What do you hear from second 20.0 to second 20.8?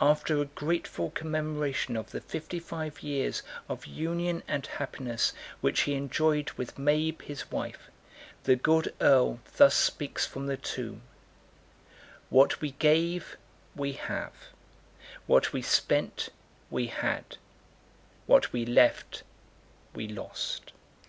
lost."